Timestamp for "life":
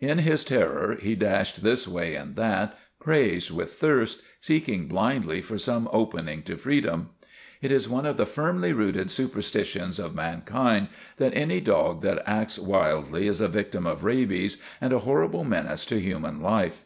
16.40-16.82